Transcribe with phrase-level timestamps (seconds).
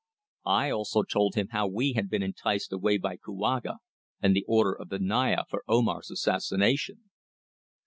[0.47, 3.77] I also told him how we had been enticed away by Kouaga,
[4.19, 7.11] and the order of the Naya for Omar's assassination.